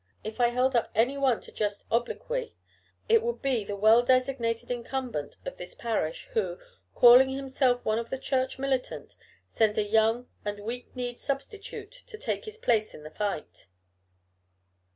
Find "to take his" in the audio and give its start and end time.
12.07-12.57